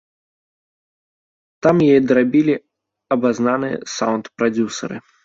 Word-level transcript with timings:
Там 1.67 1.75
яе 1.89 1.99
дарабілі 2.11 2.55
абазнаныя 3.17 3.77
саўнд-прадзюсары. 3.97 4.97